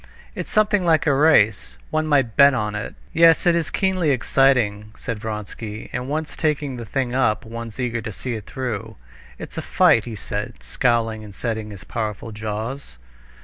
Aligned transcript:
"It's 0.33 0.49
something 0.49 0.83
like 0.83 1.05
a 1.05 1.13
race. 1.13 1.77
One 1.91 2.07
might 2.07 2.35
bet 2.35 2.55
on 2.55 2.73
it." 2.73 2.95
"Yes, 3.13 3.45
it 3.45 3.55
is 3.55 3.69
keenly 3.69 4.09
exciting," 4.09 4.93
said 4.97 5.19
Vronsky. 5.19 5.91
"And 5.93 6.09
once 6.09 6.35
taking 6.35 6.77
the 6.77 6.85
thing 6.87 7.13
up, 7.13 7.45
one's 7.45 7.79
eager 7.79 8.01
to 8.01 8.11
see 8.11 8.33
it 8.33 8.47
through. 8.47 8.95
It's 9.37 9.59
a 9.59 9.61
fight!" 9.61 10.05
he 10.05 10.15
said, 10.15 10.63
scowling 10.63 11.23
and 11.23 11.35
setting 11.35 11.69
his 11.69 11.83
powerful 11.83 12.31
jaws. 12.31 12.97